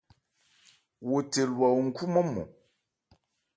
Wo 1.07 1.17
the 1.31 1.41
lwa 1.51 1.67
wo 1.73 1.79
nkhú 1.87 2.03
nmɔ́nnmɔn. 2.07 2.49